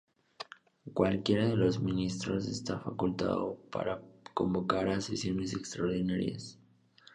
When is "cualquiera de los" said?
0.95-1.79